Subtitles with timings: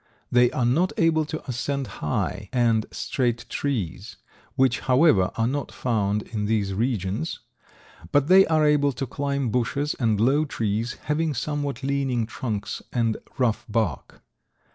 [0.31, 4.15] They are not able to ascend high and straight trees,
[4.55, 7.41] which, however, are not found in these regions,
[8.11, 13.17] but they are able to climb bushes and low trees, having somewhat leaning trunks and
[13.37, 14.23] rough bark.